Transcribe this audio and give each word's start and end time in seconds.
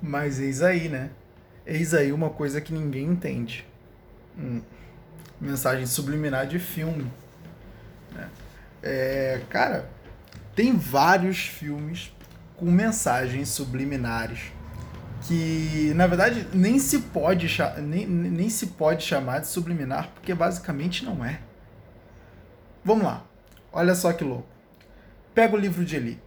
Mas 0.00 0.38
eis 0.38 0.62
aí, 0.62 0.88
né? 0.88 1.10
Eis 1.64 1.94
aí 1.94 2.12
uma 2.12 2.30
coisa 2.30 2.60
que 2.60 2.72
ninguém 2.72 3.06
entende. 3.06 3.66
Hum. 4.38 4.60
Mensagem 5.40 5.86
subliminar 5.86 6.46
de 6.46 6.58
filme. 6.58 7.10
Né? 8.12 8.28
É, 8.82 9.40
cara, 9.50 9.88
tem 10.54 10.76
vários 10.76 11.38
filmes 11.38 12.12
com 12.56 12.70
mensagens 12.70 13.48
subliminares 13.48 14.52
que 15.22 15.92
na 15.94 16.06
verdade 16.06 16.46
nem 16.52 16.78
se 16.78 17.00
pode 17.00 17.48
nem, 17.82 18.06
nem 18.06 18.48
se 18.48 18.68
pode 18.68 19.02
chamar 19.02 19.40
de 19.40 19.48
subliminar 19.48 20.10
porque 20.14 20.34
basicamente 20.34 21.04
não 21.04 21.24
é. 21.24 21.40
Vamos 22.84 23.04
lá. 23.04 23.24
Olha 23.72 23.94
só 23.94 24.12
que 24.12 24.22
louco. 24.22 24.48
Pega 25.34 25.54
o 25.54 25.58
livro 25.58 25.84
de 25.84 25.96
Eli, 25.96 26.22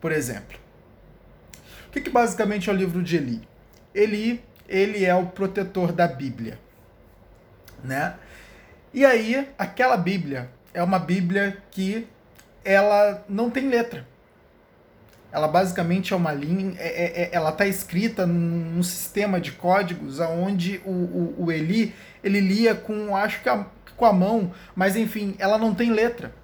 por 0.00 0.12
exemplo. 0.12 0.58
Que, 1.94 2.00
que 2.00 2.10
basicamente 2.10 2.68
é 2.68 2.72
o 2.72 2.76
livro 2.76 3.00
de 3.04 3.16
Eli? 3.16 3.48
Eli, 3.94 4.42
ele 4.68 5.04
é 5.04 5.14
o 5.14 5.26
protetor 5.26 5.92
da 5.92 6.08
Bíblia, 6.08 6.58
né? 7.84 8.16
E 8.92 9.04
aí, 9.04 9.48
aquela 9.56 9.96
Bíblia 9.96 10.50
é 10.72 10.82
uma 10.82 10.98
Bíblia 10.98 11.56
que 11.70 12.04
ela 12.64 13.24
não 13.28 13.48
tem 13.48 13.68
letra. 13.68 14.04
Ela 15.30 15.46
basicamente 15.46 16.12
é 16.12 16.16
uma 16.16 16.32
linha, 16.32 16.74
é, 16.78 16.88
é, 16.88 17.22
é 17.22 17.28
ela 17.30 17.50
está 17.50 17.64
escrita 17.64 18.26
num 18.26 18.82
sistema 18.82 19.40
de 19.40 19.52
códigos 19.52 20.18
onde 20.18 20.80
o, 20.84 20.90
o, 20.90 21.44
o, 21.44 21.52
Eli 21.52 21.94
ele 22.24 22.40
lia 22.40 22.74
com, 22.74 23.16
acho 23.16 23.40
que 23.40 23.48
a, 23.48 23.66
com 23.96 24.04
a 24.04 24.12
mão, 24.12 24.52
mas 24.74 24.96
enfim, 24.96 25.36
ela 25.38 25.58
não 25.58 25.72
tem 25.72 25.92
letra. 25.92 26.34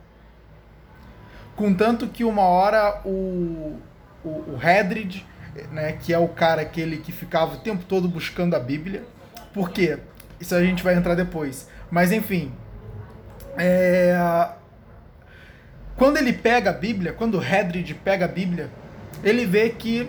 Contanto 1.57 2.07
que 2.07 2.23
uma 2.23 2.43
hora 2.43 3.01
o, 3.05 3.81
o, 4.25 4.29
o 4.29 4.61
Hedrid, 4.63 5.27
né, 5.71 5.93
que 5.93 6.13
é 6.13 6.19
o 6.19 6.29
cara 6.29 6.63
aquele 6.63 6.99
que 6.99 7.13
ficava 7.13 7.55
o 7.55 7.59
tempo 7.59 7.85
todo 7.85 8.09
buscando 8.09 8.55
a 8.55 8.61
Bíblia, 8.61 9.05
por 9.53 9.71
quê? 9.71 9.99
Isso 10.39 10.55
a 10.55 10.63
gente 10.63 10.83
vai 10.83 10.95
entrar 10.95 11.15
depois. 11.15 11.69
Mas 11.91 12.13
enfim, 12.13 12.53
é... 13.57 14.49
quando 15.97 16.17
ele 16.17 16.33
pega 16.33 16.71
a 16.71 16.73
Bíblia, 16.73 17.13
quando 17.13 17.39
o 17.39 17.45
Hedrid 17.45 17.95
pega 17.95 18.25
a 18.25 18.29
Bíblia, 18.29 18.71
ele 19.23 19.45
vê 19.45 19.71
que 19.71 20.09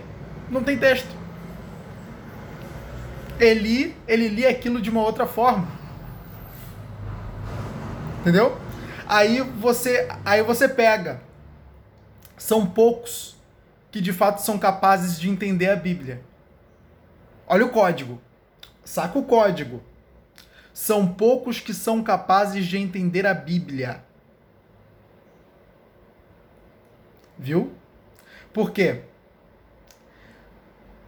não 0.49 0.63
tem 0.63 0.77
texto. 0.77 1.09
Ele, 3.39 3.95
ele 4.07 4.27
lia 4.27 4.49
aquilo 4.49 4.79
de 4.79 4.89
uma 4.89 5.01
outra 5.01 5.25
forma. 5.25 5.67
Entendeu? 8.19 8.57
Aí 9.07 9.41
você, 9.41 10.07
aí 10.23 10.43
você 10.43 10.69
pega. 10.69 11.19
São 12.37 12.65
poucos 12.65 13.40
que 13.91 13.99
de 13.99 14.13
fato 14.13 14.41
são 14.41 14.57
capazes 14.57 15.19
de 15.19 15.29
entender 15.29 15.69
a 15.69 15.75
Bíblia. 15.75 16.23
Olha 17.45 17.65
o 17.65 17.69
código. 17.69 18.21
Saca 18.85 19.19
o 19.19 19.23
código. 19.23 19.83
São 20.73 21.13
poucos 21.13 21.59
que 21.59 21.73
são 21.73 22.01
capazes 22.01 22.65
de 22.65 22.77
entender 22.77 23.27
a 23.27 23.33
Bíblia. 23.33 24.01
Viu? 27.37 27.73
Por 28.53 28.71
quê? 28.71 29.01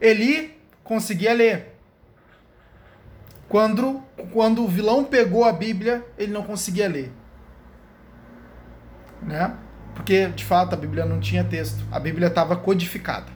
Eli 0.00 0.60
conseguia 0.82 1.32
ler. 1.32 1.74
Quando, 3.48 4.02
quando 4.32 4.64
o 4.64 4.68
vilão 4.68 5.04
pegou 5.04 5.44
a 5.44 5.52
Bíblia, 5.52 6.04
ele 6.18 6.32
não 6.32 6.42
conseguia 6.42 6.88
ler. 6.88 7.12
Né? 9.22 9.56
Porque, 9.94 10.26
de 10.28 10.44
fato, 10.44 10.74
a 10.74 10.76
Bíblia 10.76 11.04
não 11.04 11.20
tinha 11.20 11.44
texto. 11.44 11.84
A 11.90 11.98
Bíblia 11.98 12.28
estava 12.28 12.56
codificada. 12.56 13.32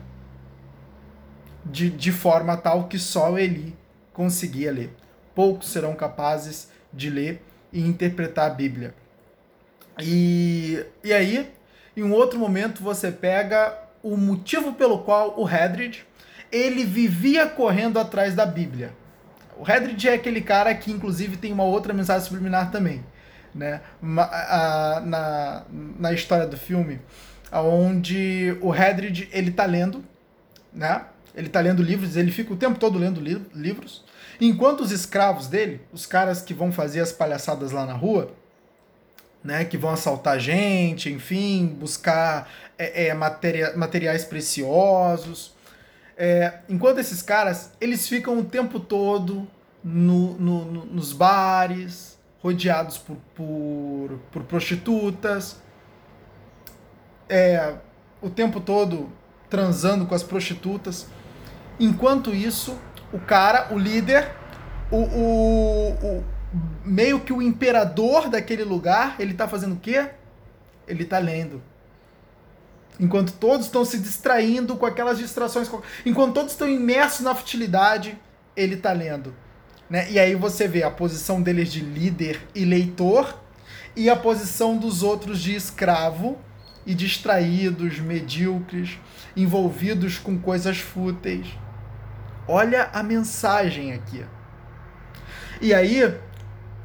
De, 1.65 1.89
de 1.89 2.11
forma 2.11 2.57
tal 2.57 2.87
que 2.87 2.97
só 2.97 3.37
Eli 3.37 3.75
conseguia 4.13 4.71
ler 4.71 4.95
poucos 5.39 5.69
serão 5.69 5.95
capazes 5.95 6.69
de 6.91 7.09
ler 7.09 7.41
e 7.71 7.79
interpretar 7.79 8.51
a 8.51 8.53
Bíblia. 8.53 8.93
E, 9.97 10.85
e 11.01 11.13
aí, 11.13 11.49
em 11.95 12.03
um 12.03 12.11
outro 12.11 12.37
momento, 12.37 12.83
você 12.83 13.09
pega 13.09 13.73
o 14.03 14.17
motivo 14.17 14.73
pelo 14.73 14.99
qual 14.99 15.39
o 15.39 15.49
Hedrid 15.49 16.05
ele 16.51 16.83
vivia 16.83 17.47
correndo 17.47 17.97
atrás 17.97 18.35
da 18.35 18.45
Bíblia. 18.45 18.93
O 19.57 19.69
Hedrid 19.69 20.09
é 20.09 20.13
aquele 20.15 20.41
cara 20.41 20.75
que, 20.75 20.91
inclusive, 20.91 21.37
tem 21.37 21.53
uma 21.53 21.63
outra 21.63 21.93
mensagem 21.93 22.27
subliminar 22.27 22.69
também. 22.69 23.01
Né? 23.53 23.81
Na, 24.01 25.63
na 25.99 26.13
história 26.13 26.45
do 26.45 26.57
filme, 26.57 26.99
onde 27.51 28.55
o 28.61 28.73
Hedrid 28.73 29.27
ele 29.31 29.51
tá 29.51 29.65
lendo, 29.65 30.03
né? 30.73 31.03
Ele 31.35 31.49
tá 31.49 31.59
lendo 31.59 31.81
livros, 31.81 32.15
ele 32.15 32.31
fica 32.31 32.53
o 32.53 32.57
tempo 32.57 32.79
todo 32.79 32.97
lendo 32.99 33.21
li 33.21 33.41
livros, 33.53 34.03
Enquanto 34.41 34.81
os 34.81 34.91
escravos 34.91 35.47
dele, 35.47 35.81
os 35.91 36.05
caras 36.05 36.41
que 36.41 36.53
vão 36.53 36.71
fazer 36.71 37.01
as 37.01 37.11
palhaçadas 37.11 37.71
lá 37.71 37.85
na 37.85 37.93
rua, 37.93 38.31
né, 39.43 39.65
que 39.65 39.77
vão 39.77 39.91
assaltar 39.91 40.39
gente, 40.39 41.11
enfim, 41.11 41.67
buscar 41.67 42.49
é, 42.77 43.07
é, 43.07 43.13
materia, 43.13 43.75
materiais 43.75 44.23
preciosos. 44.23 45.53
É, 46.17 46.59
enquanto 46.69 46.99
esses 46.99 47.21
caras, 47.21 47.71
eles 47.81 48.07
ficam 48.07 48.39
o 48.39 48.45
tempo 48.45 48.79
todo 48.79 49.45
no, 49.83 50.33
no, 50.35 50.65
no, 50.65 50.85
nos 50.85 51.11
bares, 51.11 52.17
rodeados 52.41 52.97
por, 52.97 53.17
por, 53.35 54.19
por 54.31 54.43
prostitutas, 54.43 55.61
é, 57.27 57.75
o 58.21 58.29
tempo 58.29 58.59
todo 58.59 59.09
transando 59.49 60.05
com 60.05 60.15
as 60.15 60.23
prostitutas. 60.23 61.07
Enquanto 61.79 62.33
isso, 62.33 62.77
o 63.11 63.19
cara, 63.19 63.73
o 63.73 63.77
líder, 63.77 64.31
o, 64.91 64.97
o, 64.97 65.89
o, 65.91 66.23
meio 66.83 67.19
que 67.19 67.33
o 67.33 67.41
imperador 67.41 68.29
daquele 68.29 68.63
lugar, 68.63 69.15
ele 69.19 69.33
tá 69.33 69.47
fazendo 69.47 69.73
o 69.73 69.79
quê? 69.79 70.09
Ele 70.87 71.05
tá 71.05 71.19
lendo. 71.19 71.61
Enquanto 72.99 73.31
todos 73.33 73.67
estão 73.67 73.85
se 73.85 73.97
distraindo 73.97 74.75
com 74.75 74.85
aquelas 74.85 75.17
distrações, 75.17 75.71
enquanto 76.05 76.33
todos 76.33 76.51
estão 76.51 76.67
imersos 76.67 77.21
na 77.21 77.33
futilidade, 77.33 78.17
ele 78.55 78.75
tá 78.75 78.91
lendo. 78.91 79.33
Né? 79.89 80.11
E 80.11 80.19
aí 80.19 80.35
você 80.35 80.67
vê 80.67 80.83
a 80.83 80.91
posição 80.91 81.41
deles 81.41 81.71
de 81.71 81.81
líder 81.81 82.39
e 82.53 82.63
leitor 82.63 83.41
e 83.95 84.09
a 84.09 84.15
posição 84.15 84.77
dos 84.77 85.01
outros 85.01 85.41
de 85.41 85.55
escravo 85.55 86.37
e 86.85 86.93
distraídos, 86.93 87.99
medíocres, 87.99 88.99
envolvidos 89.35 90.17
com 90.17 90.37
coisas 90.37 90.77
fúteis. 90.77 91.47
Olha 92.47 92.89
a 92.93 93.03
mensagem 93.03 93.93
aqui. 93.93 94.25
E 95.61 95.73
aí, 95.73 96.15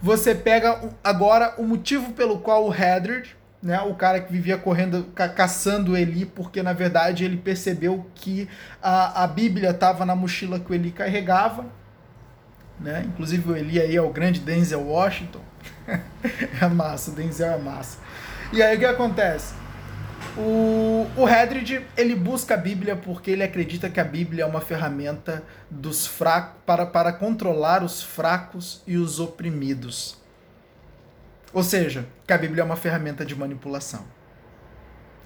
você 0.03 0.35
pega 0.35 0.81
agora 1.03 1.55
o 1.57 1.63
motivo 1.63 2.13
pelo 2.13 2.39
qual 2.41 2.67
o 2.67 2.75
Hedred, 2.75 3.35
né, 3.63 3.81
o 3.81 3.95
cara 3.95 4.21
que 4.21 4.31
vivia 4.31 4.59
correndo, 4.59 5.05
ca 5.15 5.27
caçando 5.27 5.97
Eli, 5.97 6.27
porque 6.27 6.63
na 6.63 6.75
verdade 6.75 7.25
ele 7.25 7.39
percebeu 7.39 8.05
que 8.15 8.47
a, 8.83 9.25
a 9.25 9.27
Bíblia 9.27 9.71
estava 9.71 10.05
na 10.05 10.15
mochila 10.15 10.61
que 10.61 10.71
o 10.71 10.75
Eli 10.75 10.91
carregava. 10.91 11.65
Né? 12.81 13.05
Inclusive 13.07 13.51
o 13.51 13.57
Eli 13.57 13.81
aí 13.81 13.97
é 13.97 14.03
o 14.03 14.11
grande 14.11 14.41
Denzel 14.41 14.83
Washington. 14.83 15.41
é 16.61 16.69
massa, 16.69 17.11
o 17.11 17.15
Denzel 17.15 17.53
é 17.53 17.59
massa. 17.59 17.99
E 18.53 18.63
aí 18.63 18.77
o 18.77 18.79
que 18.79 18.85
acontece? 18.85 19.55
O, 20.37 21.07
o 21.17 21.29
Hedrid, 21.29 21.87
ele 21.97 22.17
busca 22.17 22.55
a 22.55 22.57
Bíblia 22.57 22.97
porque 22.97 23.31
ele 23.31 23.43
acredita 23.43 23.89
que 23.89 24.01
a 24.01 24.05
Bíblia 24.05 24.43
é 24.43 24.47
uma 24.47 24.61
ferramenta 24.61 25.45
dos 25.71 26.07
fracos 26.07 26.61
para, 26.67 26.85
para 26.85 27.13
controlar 27.13 27.85
os 27.85 28.03
fracos 28.03 28.83
e 28.87 28.97
os 28.97 29.21
oprimidos. 29.21 30.19
Ou 31.53 31.63
seja, 31.63 32.05
que 32.27 32.33
a 32.33 32.39
Bíblia 32.39 32.63
é 32.63 32.65
uma 32.65 32.75
ferramenta 32.75 33.25
de 33.25 33.37
manipulação. 33.37 34.05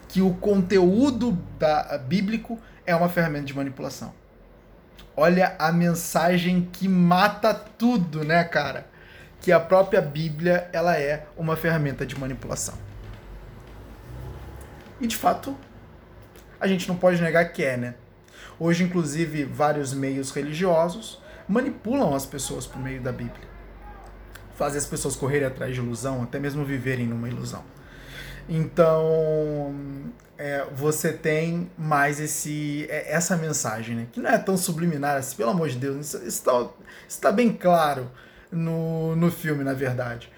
Que 0.08 0.20
o 0.20 0.34
conteúdo 0.34 1.32
da, 1.58 1.96
bíblico 1.96 2.58
é 2.84 2.94
uma 2.94 3.08
ferramenta 3.08 3.46
de 3.46 3.56
manipulação. 3.56 4.12
Olha 5.20 5.56
a 5.58 5.72
mensagem 5.72 6.68
que 6.72 6.86
mata 6.86 7.52
tudo, 7.52 8.22
né, 8.22 8.44
cara? 8.44 8.86
Que 9.40 9.50
a 9.50 9.58
própria 9.58 10.00
Bíblia 10.00 10.70
ela 10.72 10.96
é 10.96 11.26
uma 11.36 11.56
ferramenta 11.56 12.06
de 12.06 12.16
manipulação. 12.16 12.76
E 15.00 15.08
de 15.08 15.16
fato, 15.16 15.58
a 16.60 16.68
gente 16.68 16.86
não 16.86 16.94
pode 16.94 17.20
negar 17.20 17.46
que 17.46 17.64
é, 17.64 17.76
né? 17.76 17.94
Hoje, 18.60 18.84
inclusive, 18.84 19.42
vários 19.42 19.92
meios 19.92 20.30
religiosos 20.30 21.20
manipulam 21.48 22.14
as 22.14 22.24
pessoas 22.24 22.64
por 22.64 22.80
meio 22.80 23.02
da 23.02 23.10
Bíblia. 23.10 23.48
Fazem 24.54 24.78
as 24.78 24.86
pessoas 24.86 25.16
correrem 25.16 25.48
atrás 25.48 25.74
de 25.74 25.80
ilusão, 25.80 26.22
até 26.22 26.38
mesmo 26.38 26.64
viverem 26.64 27.08
numa 27.08 27.28
ilusão. 27.28 27.64
Então, 28.48 29.74
é, 30.38 30.64
você 30.72 31.12
tem 31.12 31.70
mais 31.76 32.20
esse, 32.20 32.86
é, 32.88 33.12
essa 33.12 33.36
mensagem, 33.36 33.96
né? 33.96 34.06
Que 34.10 34.20
não 34.20 34.30
é 34.30 34.38
tão 34.38 34.56
subliminar 34.56 35.16
assim, 35.16 35.36
pelo 35.36 35.50
amor 35.50 35.68
de 35.68 35.76
Deus. 35.76 36.14
Isso 36.14 36.24
está 36.24 36.68
tá 37.20 37.32
bem 37.32 37.52
claro 37.52 38.10
no, 38.50 39.14
no 39.16 39.30
filme, 39.30 39.64
na 39.64 39.74
verdade. 39.74 40.30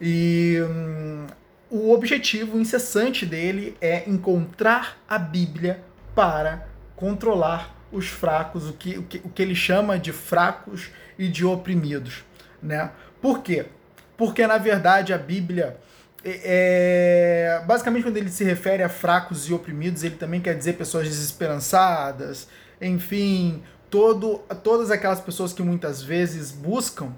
E 0.00 0.58
hum, 0.68 1.26
o 1.70 1.92
objetivo 1.92 2.58
incessante 2.58 3.24
dele 3.24 3.76
é 3.80 4.08
encontrar 4.08 4.98
a 5.08 5.18
Bíblia 5.18 5.82
para 6.14 6.66
controlar 6.94 7.74
os 7.90 8.08
fracos, 8.08 8.68
o 8.68 8.72
que, 8.72 8.98
o 8.98 9.02
que, 9.04 9.18
o 9.24 9.28
que 9.30 9.42
ele 9.42 9.54
chama 9.54 9.98
de 9.98 10.12
fracos 10.12 10.90
e 11.18 11.28
de 11.28 11.44
oprimidos. 11.44 12.24
Né? 12.62 12.90
Por 13.20 13.42
quê? 13.42 13.66
Porque, 14.16 14.46
na 14.46 14.58
verdade, 14.58 15.12
a 15.12 15.18
Bíblia, 15.18 15.76
é, 16.24 17.58
é, 17.58 17.64
basicamente, 17.64 18.02
quando 18.02 18.16
ele 18.16 18.30
se 18.30 18.42
refere 18.44 18.82
a 18.82 18.88
fracos 18.88 19.48
e 19.48 19.54
oprimidos, 19.54 20.02
ele 20.02 20.16
também 20.16 20.40
quer 20.40 20.56
dizer 20.56 20.74
pessoas 20.74 21.06
desesperançadas, 21.06 22.48
enfim, 22.80 23.62
todo, 23.88 24.38
todas 24.62 24.90
aquelas 24.90 25.20
pessoas 25.20 25.52
que 25.52 25.62
muitas 25.62 26.02
vezes 26.02 26.50
buscam 26.50 27.12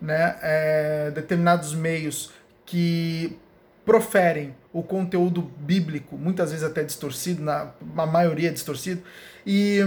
né, 0.00 0.36
é, 0.42 1.10
determinados 1.10 1.74
meios 1.74 2.32
que 2.64 3.38
proferem 3.84 4.54
o 4.72 4.82
conteúdo 4.82 5.42
bíblico, 5.42 6.16
muitas 6.16 6.50
vezes 6.50 6.64
até 6.64 6.82
distorcido, 6.82 7.42
na 7.42 7.70
a 7.96 8.06
maioria 8.06 8.50
distorcido, 8.50 9.02
e, 9.46 9.80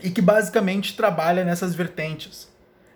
e 0.00 0.10
que 0.10 0.22
basicamente 0.22 0.96
trabalha 0.96 1.44
nessas 1.44 1.74
vertentes, 1.74 2.48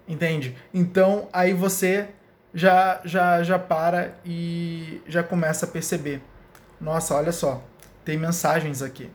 entende? 0.09 0.57
Então 0.73 1.29
aí 1.33 1.53
você 1.53 2.09
já, 2.57 3.03
já, 3.05 3.43
já 3.43 3.59
para 3.59 4.15
e 4.25 5.03
já 5.07 5.23
começa 5.23 5.67
a 5.67 5.69
perceber. 5.69 6.23
Nossa, 6.81 7.15
olha 7.15 7.31
só, 7.31 7.63
tem 8.03 8.17
mensagens 8.17 8.81
aqui. 8.81 9.11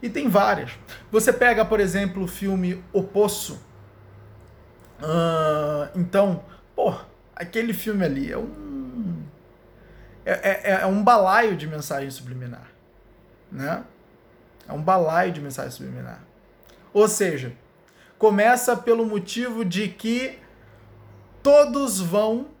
E 0.00 0.08
tem 0.08 0.28
várias. 0.28 0.78
Você 1.10 1.32
pega, 1.32 1.64
por 1.64 1.80
exemplo, 1.80 2.22
o 2.22 2.28
filme 2.28 2.84
O 2.92 3.02
Poço. 3.02 3.60
Uh, 5.00 5.90
então, 5.96 6.44
pô, 6.76 6.94
aquele 7.34 7.72
filme 7.72 8.04
ali 8.04 8.30
é 8.30 8.38
um. 8.38 9.24
É, 10.24 10.72
é, 10.72 10.80
é 10.82 10.86
um 10.86 11.02
balaio 11.02 11.56
de 11.56 11.66
mensagem 11.66 12.08
subliminar. 12.12 12.68
Né? 13.50 13.82
É 14.68 14.72
um 14.72 14.80
balaio 14.80 15.32
de 15.32 15.40
mensagem 15.40 15.72
subliminar. 15.72 16.22
Ou 16.92 17.08
seja, 17.08 17.52
começa 18.18 18.76
pelo 18.76 19.04
motivo 19.04 19.64
de 19.64 19.88
que 19.88 20.38
todos 21.42 22.00
vão 22.00 22.53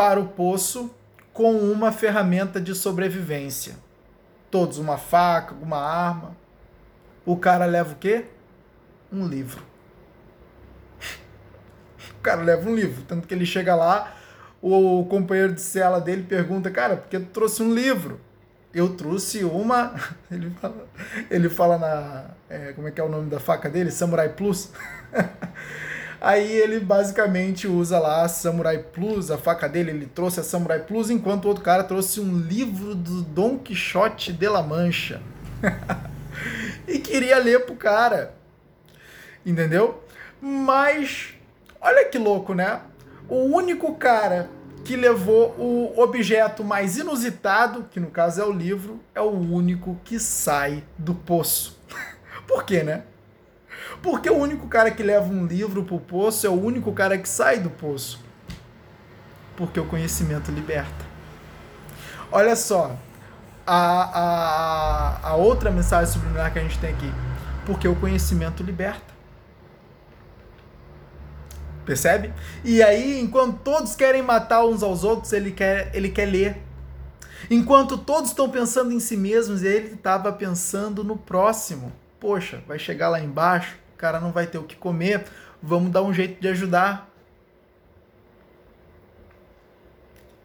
para 0.00 0.18
o 0.18 0.28
poço 0.28 0.90
com 1.30 1.58
uma 1.58 1.92
ferramenta 1.92 2.58
de 2.58 2.74
sobrevivência. 2.74 3.74
Todos, 4.50 4.78
uma 4.78 4.96
faca, 4.96 5.54
uma 5.60 5.76
arma. 5.76 6.34
O 7.26 7.36
cara 7.36 7.66
leva 7.66 7.92
o 7.92 7.96
quê? 7.96 8.24
Um 9.12 9.26
livro. 9.26 9.62
O 12.18 12.22
cara 12.22 12.40
leva 12.40 12.68
um 12.68 12.74
livro. 12.74 13.02
Tanto 13.02 13.28
que 13.28 13.34
ele 13.34 13.44
chega 13.44 13.74
lá, 13.74 14.14
o 14.62 15.04
companheiro 15.04 15.52
de 15.52 15.60
cela 15.60 16.00
dele 16.00 16.22
pergunta, 16.22 16.70
cara, 16.70 16.96
por 16.96 17.08
que 17.10 17.18
tu 17.18 17.26
trouxe 17.26 17.62
um 17.62 17.74
livro? 17.74 18.18
Eu 18.72 18.96
trouxe 18.96 19.44
uma. 19.44 19.94
Ele 20.30 20.50
fala, 20.50 20.88
ele 21.28 21.48
fala 21.48 21.78
na. 21.78 22.24
É, 22.48 22.72
como 22.72 22.88
é 22.88 22.90
que 22.90 23.00
é 23.00 23.04
o 23.04 23.08
nome 23.08 23.28
da 23.28 23.40
faca 23.40 23.68
dele? 23.68 23.90
Samurai 23.90 24.28
Plus. 24.28 24.70
Aí 26.20 26.52
ele 26.52 26.78
basicamente 26.80 27.66
usa 27.66 27.98
lá 27.98 28.22
a 28.22 28.28
Samurai 28.28 28.76
Plus, 28.78 29.30
a 29.30 29.38
faca 29.38 29.66
dele, 29.66 29.90
ele 29.90 30.06
trouxe 30.06 30.40
a 30.40 30.42
Samurai 30.42 30.80
Plus, 30.80 31.08
enquanto 31.08 31.46
o 31.46 31.48
outro 31.48 31.64
cara 31.64 31.82
trouxe 31.82 32.20
um 32.20 32.38
livro 32.38 32.94
do 32.94 33.22
Don 33.22 33.58
Quixote 33.58 34.30
de 34.30 34.46
la 34.46 34.62
Mancha. 34.62 35.22
e 36.86 36.98
queria 36.98 37.38
ler 37.38 37.64
pro 37.64 37.74
cara. 37.74 38.34
Entendeu? 39.46 40.04
Mas, 40.42 41.34
olha 41.80 42.04
que 42.04 42.18
louco, 42.18 42.52
né? 42.52 42.80
O 43.26 43.44
único 43.56 43.94
cara 43.94 44.50
que 44.84 44.96
levou 44.96 45.54
o 45.58 45.94
objeto 45.98 46.62
mais 46.62 46.98
inusitado, 46.98 47.86
que 47.90 47.98
no 47.98 48.10
caso 48.10 48.42
é 48.42 48.44
o 48.44 48.52
livro, 48.52 49.00
é 49.14 49.20
o 49.22 49.30
único 49.30 49.98
que 50.04 50.18
sai 50.18 50.84
do 50.98 51.14
poço. 51.14 51.78
Por 52.46 52.64
quê, 52.64 52.82
né? 52.82 53.04
Porque 54.02 54.30
o 54.30 54.36
único 54.36 54.66
cara 54.68 54.90
que 54.90 55.02
leva 55.02 55.26
um 55.26 55.46
livro 55.46 55.84
pro 55.84 55.98
poço 55.98 56.46
é 56.46 56.50
o 56.50 56.60
único 56.60 56.92
cara 56.92 57.18
que 57.18 57.28
sai 57.28 57.58
do 57.58 57.70
poço. 57.70 58.20
Porque 59.56 59.78
o 59.78 59.84
conhecimento 59.84 60.50
liberta. 60.50 61.04
Olha 62.32 62.56
só, 62.56 62.96
a, 63.66 64.18
a, 64.18 65.28
a 65.30 65.34
outra 65.34 65.70
mensagem 65.70 66.12
subliminar 66.12 66.52
que 66.52 66.58
a 66.58 66.62
gente 66.62 66.78
tem 66.78 66.90
aqui. 66.90 67.12
Porque 67.66 67.86
o 67.86 67.94
conhecimento 67.94 68.62
liberta. 68.62 69.10
Percebe? 71.84 72.32
E 72.64 72.82
aí, 72.82 73.20
enquanto 73.20 73.58
todos 73.58 73.94
querem 73.94 74.22
matar 74.22 74.64
uns 74.64 74.82
aos 74.82 75.02
outros, 75.02 75.32
ele 75.32 75.50
quer, 75.50 75.90
ele 75.94 76.08
quer 76.08 76.26
ler. 76.26 76.62
Enquanto 77.50 77.98
todos 77.98 78.30
estão 78.30 78.48
pensando 78.48 78.92
em 78.92 79.00
si 79.00 79.16
mesmos, 79.16 79.62
ele 79.62 79.94
estava 79.94 80.32
pensando 80.32 81.02
no 81.02 81.16
próximo. 81.16 81.92
Poxa, 82.20 82.62
vai 82.66 82.78
chegar 82.78 83.08
lá 83.08 83.18
embaixo, 83.18 83.76
o 83.94 83.96
cara 83.96 84.20
não 84.20 84.30
vai 84.30 84.46
ter 84.46 84.58
o 84.58 84.64
que 84.64 84.76
comer, 84.76 85.24
vamos 85.62 85.90
dar 85.90 86.02
um 86.02 86.12
jeito 86.12 86.40
de 86.40 86.48
ajudar. 86.48 87.10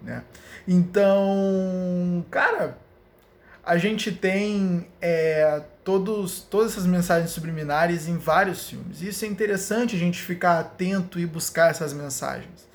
Né? 0.01 0.23
Então, 0.67 2.25
cara, 2.31 2.77
a 3.63 3.77
gente 3.77 4.11
tem 4.11 4.87
é, 5.01 5.61
todos, 5.83 6.41
todas 6.41 6.73
essas 6.73 6.85
mensagens 6.85 7.31
subliminares 7.31 8.07
em 8.07 8.17
vários 8.17 8.69
filmes. 8.69 9.01
Isso 9.01 9.25
é 9.25 9.27
interessante 9.27 9.95
a 9.95 9.99
gente 9.99 10.21
ficar 10.21 10.59
atento 10.59 11.19
e 11.19 11.25
buscar 11.25 11.71
essas 11.71 11.91
mensagens. 11.91 12.67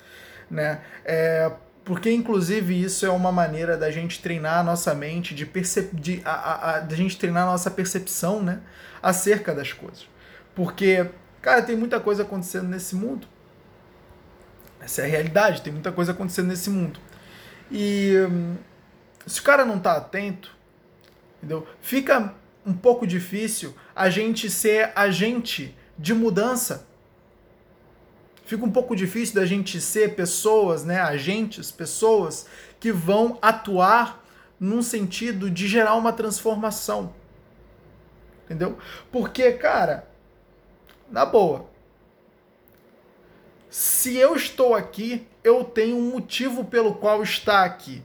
Né? 0.49 0.81
É, 1.05 1.51
porque, 1.83 2.11
inclusive, 2.11 2.81
isso 2.81 3.05
é 3.05 3.09
uma 3.09 3.31
maneira 3.31 3.75
da 3.77 3.89
gente 3.91 4.21
treinar 4.21 4.59
a 4.59 4.63
nossa 4.63 4.93
mente, 4.93 5.33
de, 5.33 5.45
percep 5.45 5.95
de 5.95 6.21
a, 6.23 6.31
a, 6.31 6.75
a, 6.75 6.79
da 6.79 6.95
gente 6.95 7.17
treinar 7.17 7.43
a 7.43 7.51
nossa 7.51 7.71
percepção 7.71 8.41
né? 8.41 8.59
acerca 9.01 9.53
das 9.53 9.73
coisas. 9.73 10.07
Porque, 10.55 11.09
cara, 11.41 11.61
tem 11.61 11.75
muita 11.75 11.99
coisa 11.99 12.23
acontecendo 12.23 12.67
nesse 12.67 12.95
mundo. 12.95 13.27
Essa 14.79 15.01
é 15.01 15.05
a 15.05 15.07
realidade, 15.07 15.61
tem 15.61 15.73
muita 15.73 15.91
coisa 15.91 16.11
acontecendo 16.11 16.47
nesse 16.47 16.69
mundo. 16.69 16.99
E 17.71 18.15
hum, 18.29 18.55
se 19.25 19.39
o 19.39 19.43
cara 19.43 19.63
não 19.63 19.79
tá 19.79 19.97
atento, 19.97 20.55
Entendeu? 21.41 21.67
Fica 21.81 22.35
um 22.63 22.73
pouco 22.73 23.07
difícil 23.07 23.75
a 23.95 24.11
gente 24.11 24.49
ser 24.49 24.91
agente 24.95 25.75
de 25.97 26.13
mudança. 26.13 26.87
Fica 28.51 28.65
um 28.65 28.69
pouco 28.69 28.97
difícil 28.97 29.35
da 29.35 29.45
gente 29.45 29.79
ser 29.79 30.13
pessoas, 30.13 30.83
né, 30.83 30.99
agentes, 30.99 31.71
pessoas 31.71 32.45
que 32.81 32.91
vão 32.91 33.39
atuar 33.41 34.21
num 34.59 34.81
sentido 34.81 35.49
de 35.49 35.69
gerar 35.69 35.95
uma 35.95 36.11
transformação. 36.11 37.13
Entendeu? 38.43 38.77
Porque, 39.09 39.53
cara, 39.53 40.05
na 41.09 41.25
boa, 41.25 41.65
se 43.69 44.17
eu 44.17 44.35
estou 44.35 44.75
aqui, 44.75 45.25
eu 45.41 45.63
tenho 45.63 45.95
um 45.95 46.11
motivo 46.11 46.65
pelo 46.65 46.95
qual 46.95 47.23
estar 47.23 47.63
aqui 47.63 48.03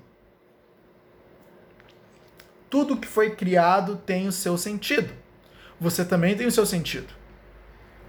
tudo 2.70 2.96
que 2.96 3.08
foi 3.08 3.34
criado 3.34 3.96
tem 3.96 4.28
o 4.28 4.32
seu 4.32 4.56
sentido. 4.56 5.12
Você 5.80 6.04
também 6.04 6.36
tem 6.36 6.46
o 6.46 6.52
seu 6.52 6.64
sentido. 6.64 7.12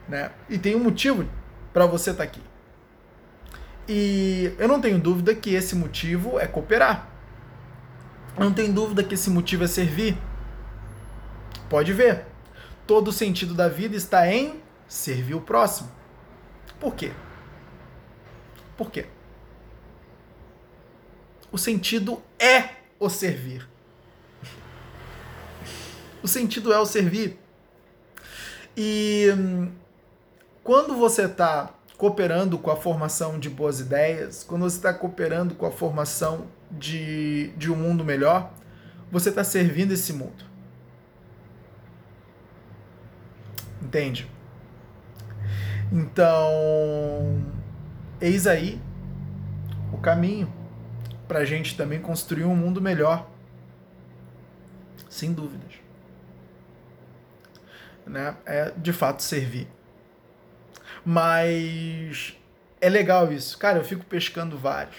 Né? 0.08 0.32
E 0.48 0.60
tem 0.60 0.76
um 0.76 0.84
motivo 0.84 1.28
para 1.78 1.86
você 1.86 2.10
estar 2.10 2.24
tá 2.24 2.28
aqui. 2.28 2.42
E 3.88 4.52
eu 4.58 4.68
não 4.68 4.82
tenho 4.82 4.98
dúvida 4.98 5.36
que 5.36 5.54
esse 5.54 5.76
motivo 5.76 6.40
é 6.40 6.48
cooperar. 6.48 7.08
Eu 8.36 8.46
não 8.46 8.52
tenho 8.52 8.74
dúvida 8.74 9.04
que 9.04 9.14
esse 9.14 9.30
motivo 9.30 9.64
é 9.64 9.68
servir. 9.68 10.18
Pode 11.70 11.94
ver. 11.94 12.26
Todo 12.88 13.10
o 13.10 13.14
sentido 13.14 13.54
da 13.54 13.70
vida 13.70 13.96
está 13.96 14.28
em 14.28 14.60
servir 14.88 15.36
o 15.36 15.42
próximo. 15.42 15.92
Por 16.80 16.96
quê? 16.96 17.12
Por 18.76 18.90
quê? 18.90 19.06
O 21.52 21.60
sentido 21.60 22.24
é 22.40 22.70
o 23.00 23.08
servir. 23.08 23.70
O 26.24 26.28
sentido 26.28 26.74
é 26.74 26.80
o 26.80 26.88
servir. 26.88 27.38
E 28.76 29.28
hum, 29.38 29.72
quando 30.68 30.98
você 30.98 31.28
está 31.28 31.74
cooperando 31.98 32.58
com 32.58 32.70
a 32.70 32.76
formação 32.76 33.40
de 33.40 33.50
boas 33.50 33.80
ideias, 33.80 34.44
quando 34.44 34.64
você 34.64 34.76
está 34.76 34.94
cooperando 34.94 35.56
com 35.56 35.66
a 35.66 35.72
formação 35.72 36.48
de, 36.70 37.54
de 37.56 37.72
um 37.72 37.76
mundo 37.78 38.04
melhor, 38.04 38.52
você 39.10 39.30
está 39.30 39.46
servindo 39.46 39.94
esse 39.94 40.12
mundo. 40.12 40.44
Entende? 43.82 44.30
Então, 45.90 47.42
eis 48.20 48.46
aí 48.46 48.78
o 49.94 49.98
caminho 50.00 50.52
para 51.30 51.40
a 51.40 51.46
gente 51.46 51.78
também 51.78 52.02
construir 52.02 52.44
um 52.44 52.54
mundo 52.54 52.82
melhor. 52.82 53.26
Sem 55.10 55.32
dúvidas 55.32 55.88
né? 58.06 58.36
É 58.46 58.72
de 58.76 58.94
fato 58.94 59.22
servir. 59.22 59.68
Mas 61.10 62.36
é 62.82 62.90
legal 62.90 63.32
isso. 63.32 63.58
Cara, 63.58 63.78
eu 63.78 63.84
fico 63.86 64.04
pescando 64.04 64.58
vários. 64.58 64.98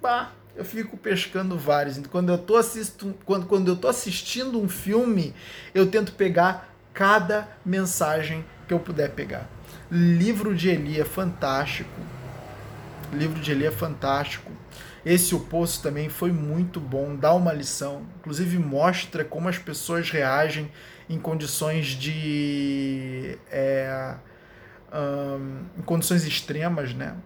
Bah, 0.00 0.32
eu 0.56 0.64
fico 0.64 0.96
pescando 0.96 1.58
vários. 1.58 1.98
Quando 2.06 2.32
eu 2.32 2.38
tô 2.38 2.56
assisto, 2.56 3.14
quando, 3.26 3.44
quando 3.44 3.68
eu 3.68 3.76
tô 3.76 3.86
assistindo 3.86 4.58
um 4.58 4.70
filme, 4.70 5.34
eu 5.74 5.86
tento 5.90 6.12
pegar 6.12 6.74
cada 6.94 7.46
mensagem 7.62 8.42
que 8.66 8.72
eu 8.72 8.80
puder 8.80 9.10
pegar. 9.10 9.46
Livro 9.90 10.54
de 10.54 10.70
Eli 10.70 10.98
é 10.98 11.04
fantástico. 11.04 11.90
Livro 13.12 13.38
de 13.38 13.52
Eli 13.52 13.66
é 13.66 13.70
fantástico. 13.70 14.50
Esse 15.04 15.34
O 15.34 15.40
Poço 15.40 15.82
também 15.82 16.08
foi 16.08 16.32
muito 16.32 16.80
bom, 16.80 17.14
dá 17.14 17.34
uma 17.34 17.52
lição. 17.52 18.06
Inclusive 18.20 18.56
mostra 18.56 19.22
como 19.22 19.50
as 19.50 19.58
pessoas 19.58 20.08
reagem 20.08 20.72
em 21.06 21.18
condições 21.18 21.88
de. 21.88 23.38
É, 23.50 24.14
um, 24.94 25.66
em 25.78 25.82
condições 25.82 26.24
extremas, 26.24 26.94
né? 26.94 27.16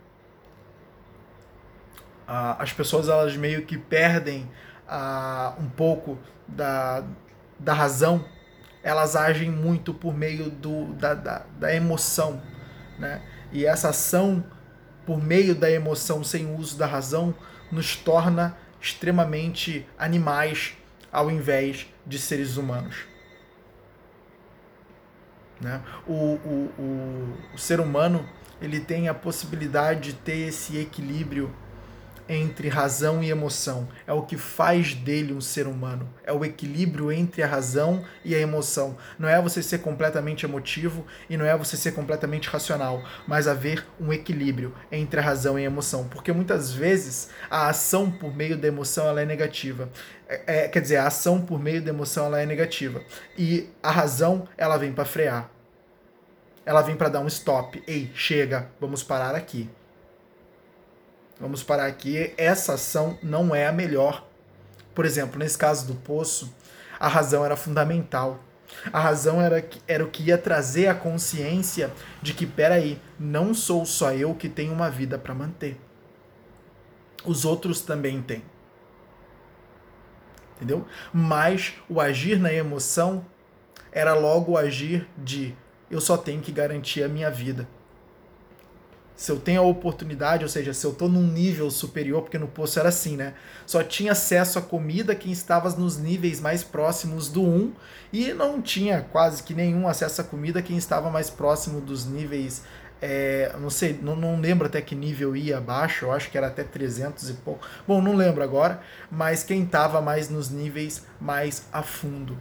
as 2.59 2.73
pessoas 2.73 3.09
elas 3.09 3.37
meio 3.37 3.65
que 3.65 3.79
perdem 3.79 4.43
uh, 4.87 5.61
um 5.61 5.69
pouco 5.69 6.19
da, 6.47 7.03
da 7.59 7.73
razão, 7.73 8.23
elas 8.83 9.17
agem 9.17 9.51
muito 9.51 9.95
por 9.95 10.15
meio 10.15 10.51
do, 10.51 10.93
da, 10.95 11.15
da, 11.15 11.47
da 11.59 11.75
emoção. 11.75 12.43
Né? 12.99 13.23
E 13.51 13.65
essa 13.65 13.89
ação 13.89 14.45
por 15.07 15.23
meio 15.23 15.55
da 15.55 15.71
emoção 15.71 16.23
sem 16.23 16.55
uso 16.55 16.77
da 16.77 16.87
razão 16.87 17.35
nos 17.73 17.97
torna 17.97 18.57
extremamente 18.79 19.87
animais 19.99 20.77
ao 21.11 21.31
invés 21.31 21.87
de 22.07 22.19
seres 22.19 22.59
humanos. 22.59 23.07
Né? 25.61 25.81
O, 26.07 26.13
o, 26.13 26.73
o, 26.79 27.35
o 27.55 27.59
ser 27.59 27.81
humano 27.81 28.25
ele 28.61 28.81
tem 28.81 29.09
a 29.09 29.15
possibilidade 29.15 30.01
de 30.01 30.13
ter 30.15 30.49
esse 30.49 30.77
equilíbrio 30.77 31.51
entre 32.29 32.69
razão 32.69 33.23
e 33.23 33.31
emoção. 33.31 33.89
É 34.07 34.13
o 34.13 34.23
que 34.23 34.37
faz 34.37 34.95
dele 34.95 35.33
um 35.33 35.41
ser 35.41 35.67
humano. 35.67 36.09
É 36.25 36.33
o 36.33 36.45
equilíbrio 36.45 37.11
entre 37.11 37.43
a 37.43 37.47
razão 37.47 38.05
e 38.25 38.35
a 38.35 38.39
emoção. 38.39 38.97
Não 39.19 39.29
é 39.29 39.41
você 39.41 39.63
ser 39.63 39.79
completamente 39.79 40.45
emotivo 40.45 41.07
e 41.29 41.37
não 41.37 41.47
é 41.47 41.57
você 41.57 41.77
ser 41.77 41.93
completamente 41.93 42.49
racional, 42.49 43.03
mas 43.27 43.49
haver 43.49 43.87
um 43.99 44.13
equilíbrio 44.13 44.75
entre 44.93 45.21
a 45.21 45.23
razão 45.23 45.59
e 45.59 45.63
a 45.63 45.67
emoção. 45.67 46.07
Porque 46.09 46.33
muitas 46.33 46.71
vezes 46.73 47.31
a 47.51 47.69
ação 47.69 48.11
por 48.11 48.35
meio 48.35 48.57
da 48.57 48.69
emoção 48.69 49.09
ela 49.09 49.23
é 49.23 49.25
negativa. 49.25 49.89
É, 50.29 50.65
é 50.65 50.69
quer 50.69 50.81
dizer, 50.81 50.97
a 50.97 51.07
ação 51.07 51.41
por 51.41 51.59
meio 51.59 51.81
da 51.81 51.91
emoção 51.91 52.27
ela 52.27 52.41
é 52.41 52.47
negativa. 52.47 53.03
E 53.37 53.69
a 53.83 53.91
razão 53.91 54.47
ela 54.57 54.77
vem 54.77 54.93
para 54.93 55.05
frear. 55.05 55.51
Ela 56.67 56.83
vem 56.83 56.97
para 56.97 57.09
dar 57.09 57.21
um 57.21 57.27
stop. 57.27 57.83
Ei, 57.87 58.11
chega, 58.15 58.69
vamos 58.79 59.03
parar 59.03 59.35
aqui 59.35 59.71
Vamos 61.41 61.63
parar 61.63 61.87
aqui. 61.87 62.35
Essa 62.37 62.75
ação 62.75 63.19
não 63.23 63.55
é 63.55 63.67
a 63.67 63.73
melhor. 63.73 64.27
Por 64.95 65.05
exemplo, 65.05 65.39
nesse 65.39 65.57
caso 65.57 65.87
do 65.87 65.95
poço, 65.95 66.53
a 66.99 67.07
razão 67.07 67.45
era 67.45 67.57
fundamental. 67.57 68.41
A 68.93 68.99
razão 68.99 69.41
era, 69.41 69.67
era 69.87 70.05
o 70.05 70.11
que 70.11 70.25
ia 70.25 70.37
trazer 70.37 70.89
a 70.89 70.95
consciência 70.95 71.93
de 72.21 72.35
que, 72.35 72.45
peraí, 72.45 73.01
não 73.19 73.55
sou 73.55 73.87
só 73.87 74.13
eu 74.13 74.35
que 74.35 74.49
tenho 74.49 74.73
uma 74.73 74.91
vida 74.91 75.19
para 75.19 75.35
manter. 75.35 75.81
Os 77.25 77.45
outros 77.45 77.81
também 77.81 78.21
têm. 78.21 78.43
Entendeu? 80.57 80.87
Mas 81.13 81.75
o 81.89 82.01
agir 82.01 82.39
na 82.39 82.53
emoção 82.53 83.25
era 83.93 84.13
logo 84.13 84.53
o 84.53 84.59
agir 84.59 85.09
de 85.17 85.55
eu 85.91 86.01
só 86.01 86.17
tenho 86.17 86.43
que 86.43 86.53
garantir 86.53 87.03
a 87.03 87.09
minha 87.09 87.31
vida 87.31 87.67
se 89.19 89.33
eu 89.33 89.41
tenho 89.41 89.61
a 89.61 89.65
oportunidade, 89.65 90.45
ou 90.45 90.49
seja, 90.49 90.73
se 90.73 90.87
eu 90.87 90.93
estou 90.93 91.09
num 91.09 91.27
nível 91.27 91.69
superior, 91.73 92.23
porque 92.23 92.39
no 92.39 92.47
poço 92.47 92.79
era 92.79 92.89
assim, 92.89 93.17
né? 93.17 93.35
Só 93.67 93.83
tinha 93.83 94.13
acesso 94.13 94.61
à 94.61 94.63
comida 94.63 95.13
quem 95.13 95.33
estava 95.33 95.69
nos 95.71 95.99
níveis 95.99 96.41
mais 96.41 96.63
próximos 96.63 97.29
do 97.29 97.43
1 97.43 97.73
e 98.13 98.33
não 98.33 98.63
tinha 98.63 99.05
quase 99.11 99.43
que 99.43 99.55
nenhum 99.55 99.89
acesso 99.89 100.21
à 100.21 100.25
comida 100.25 100.63
quem 100.63 100.77
estava 100.77 101.11
mais 101.11 101.29
próximo 101.29 101.81
dos 101.81 102.07
níveis. 102.07 102.63
É, 103.03 103.53
não 103.61 103.71
sei, 103.71 103.99
não, 104.01 104.15
não 104.15 104.41
lembro 104.41 104.69
até 104.69 104.81
que 104.81 104.95
nível 104.95 105.35
ia 105.35 105.59
abaixo, 105.59 106.05
eu 106.05 106.13
acho 106.13 106.31
que 106.31 106.39
era 106.39 106.47
até 106.47 106.63
300 106.63 107.29
e 107.29 107.35
pouco. 107.35 107.67
Bom, 107.89 108.01
não 108.01 108.15
lembro 108.15 108.45
agora, 108.45 108.81
mas 109.11 109.43
quem 109.43 109.65
estava 109.65 110.01
mais 110.01 110.31
nos 110.31 110.49
níveis 110.49 111.05
mais 111.21 111.67
a 111.73 111.83
fundo, 111.83 112.39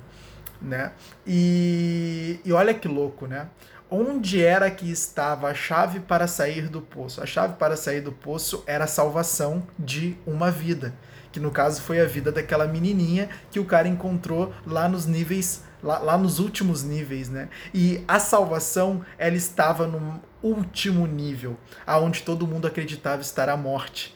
né? 0.61 0.91
E, 1.25 2.39
e 2.45 2.53
olha 2.53 2.71
que 2.71 2.87
louco, 2.87 3.25
né? 3.25 3.47
Onde 3.89 4.43
era 4.43 4.69
que 4.69 4.89
estava 4.89 5.49
a 5.49 5.53
chave 5.53 5.99
para 5.99 6.27
sair 6.27 6.67
do 6.69 6.81
poço? 6.81 7.21
A 7.21 7.25
chave 7.25 7.55
para 7.55 7.75
sair 7.75 8.01
do 8.01 8.11
poço 8.11 8.63
era 8.67 8.83
a 8.83 8.87
salvação 8.87 9.65
de 9.77 10.17
uma 10.25 10.51
vida, 10.51 10.93
que 11.31 11.39
no 11.39 11.51
caso 11.51 11.81
foi 11.81 11.99
a 12.01 12.05
vida 12.05 12.31
daquela 12.31 12.67
menininha 12.67 13.29
que 13.49 13.59
o 13.59 13.65
cara 13.65 13.87
encontrou 13.87 14.53
lá 14.65 14.89
nos 14.89 15.05
níveis, 15.05 15.63
lá, 15.81 15.99
lá 15.99 16.17
nos 16.17 16.39
últimos 16.39 16.83
níveis, 16.83 17.29
né? 17.29 17.49
E 17.73 18.03
a 18.07 18.19
salvação, 18.19 19.05
ela 19.17 19.35
estava 19.35 19.87
no 19.87 20.21
último 20.41 21.07
nível, 21.07 21.57
aonde 21.85 22.23
todo 22.23 22.47
mundo 22.47 22.67
acreditava 22.67 23.21
estar 23.21 23.49
a 23.49 23.57
morte. 23.57 24.15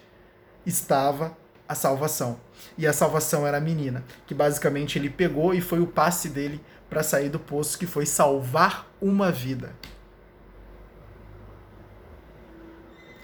Estava 0.65 1.37
a 1.67 1.75
salvação. 1.75 2.39
E 2.77 2.85
a 2.85 2.93
salvação 2.93 3.47
era 3.47 3.57
a 3.57 3.61
menina, 3.61 4.03
que 4.27 4.33
basicamente 4.33 4.99
ele 4.99 5.09
pegou 5.09 5.53
e 5.53 5.61
foi 5.61 5.79
o 5.79 5.87
passe 5.87 6.29
dele 6.29 6.61
para 6.91 7.03
sair 7.03 7.29
do 7.29 7.39
poço, 7.39 7.79
que 7.79 7.87
foi 7.87 8.05
salvar 8.05 8.85
uma 9.01 9.31
vida. 9.31 9.73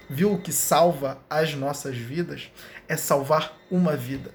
Viu 0.08 0.32
o 0.32 0.40
que 0.40 0.50
salva 0.50 1.20
as 1.28 1.54
nossas 1.54 1.94
vidas? 1.94 2.50
É 2.88 2.96
salvar 2.96 3.54
uma 3.70 3.94
vida. 3.94 4.32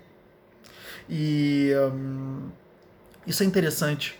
E 1.10 1.72
hum, 1.92 2.52
isso 3.26 3.42
é 3.42 3.46
interessante. 3.48 4.20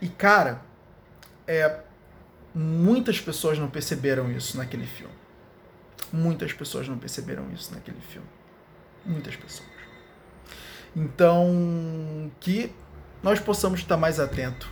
E 0.00 0.08
cara, 0.08 0.62
é, 1.46 1.80
muitas 2.54 3.20
pessoas 3.20 3.58
não 3.58 3.68
perceberam 3.68 4.32
isso 4.32 4.56
naquele 4.56 4.86
filme. 4.86 5.12
Muitas 6.10 6.54
pessoas 6.54 6.88
não 6.88 6.96
perceberam 6.96 7.52
isso 7.52 7.74
naquele 7.74 8.00
filme. 8.00 8.26
Muitas 9.04 9.36
pessoas. 9.36 9.68
Então, 10.96 12.32
que 12.40 12.72
nós 13.22 13.38
possamos 13.38 13.80
estar 13.80 13.96
mais 13.96 14.18
atento 14.18 14.68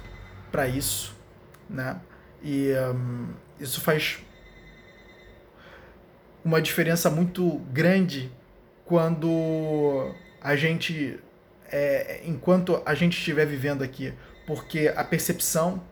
para 0.51 0.67
isso, 0.67 1.15
né? 1.69 2.01
E 2.43 2.73
um, 2.95 3.29
isso 3.61 3.81
faz 3.81 4.19
uma 6.45 6.63
diferença 6.63 7.11
muito 7.11 7.59
grande 7.73 8.31
quando 8.85 10.15
a 10.41 10.57
gente, 10.57 11.21
é, 11.71 12.23
enquanto 12.25 12.81
a 12.87 12.95
gente 12.95 13.19
estiver 13.19 13.45
vivendo 13.45 13.83
aqui, 13.83 14.15
porque 14.47 14.93
a 14.97 15.05
percepção 15.05 15.83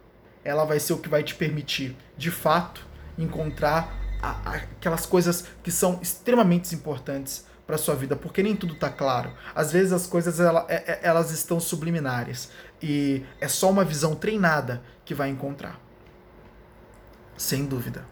ela 0.43 0.65
vai 0.65 0.79
ser 0.79 0.93
o 0.93 0.99
que 0.99 1.09
vai 1.09 1.23
te 1.23 1.35
permitir, 1.35 1.97
de 2.17 2.31
fato, 2.31 2.87
encontrar 3.19 3.93
a, 4.23 4.31
a, 4.51 4.55
aquelas 4.55 5.05
coisas 5.05 5.47
que 5.63 5.71
são 5.71 5.99
extremamente 6.01 6.75
importantes 6.75 7.45
para 7.67 7.77
sua 7.77 7.95
vida, 7.95 8.15
porque 8.15 8.43
nem 8.43 8.55
tudo 8.55 8.75
tá 8.77 8.89
claro. 8.89 9.33
Às 9.55 9.73
vezes 9.73 9.93
as 9.93 10.07
coisas 10.07 10.39
ela, 10.39 10.65
é, 10.69 10.93
é, 10.93 11.01
elas 11.03 11.31
estão 11.33 11.59
subliminares 11.59 12.51
e 12.81 13.25
é 13.41 13.49
só 13.49 13.69
uma 13.71 13.85
visão 13.85 14.15
treinada 14.15 14.83
que 15.05 15.15
vai 15.15 15.29
encontrar. 15.29 15.81
Sem 17.37 17.67
dúvida. 17.67 18.05